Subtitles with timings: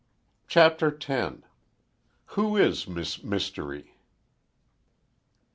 [0.47, 1.31] CHAPTER X
[2.25, 3.97] WHO IS MISS MYSTERY?